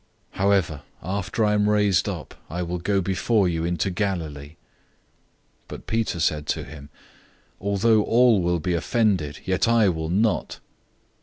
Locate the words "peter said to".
5.85-6.63